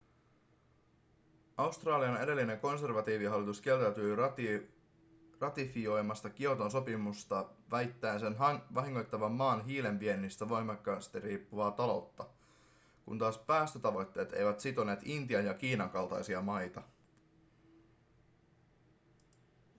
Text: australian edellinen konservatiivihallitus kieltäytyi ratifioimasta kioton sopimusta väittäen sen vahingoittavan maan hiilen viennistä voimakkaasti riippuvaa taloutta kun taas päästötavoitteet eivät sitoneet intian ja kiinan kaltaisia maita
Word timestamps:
australian 1.57 2.17
edellinen 2.23 2.59
konservatiivihallitus 2.59 3.61
kieltäytyi 3.61 4.15
ratifioimasta 5.39 6.29
kioton 6.29 6.71
sopimusta 6.71 7.49
väittäen 7.71 8.19
sen 8.19 8.35
vahingoittavan 8.73 9.31
maan 9.31 9.65
hiilen 9.65 9.99
viennistä 9.99 10.49
voimakkaasti 10.49 11.19
riippuvaa 11.19 11.71
taloutta 11.71 12.27
kun 13.05 13.17
taas 13.19 13.37
päästötavoitteet 13.37 14.33
eivät 14.33 14.59
sitoneet 14.59 14.99
intian 15.03 15.45
ja 15.45 15.53
kiinan 15.53 15.89
kaltaisia 15.89 16.41
maita 16.41 16.81